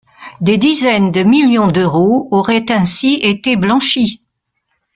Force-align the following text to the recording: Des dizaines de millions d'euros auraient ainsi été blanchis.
Des 0.39 0.57
dizaines 0.57 1.11
de 1.11 1.21
millions 1.21 1.67
d'euros 1.67 2.27
auraient 2.31 2.71
ainsi 2.71 3.19
été 3.21 3.55
blanchis. 3.55 4.19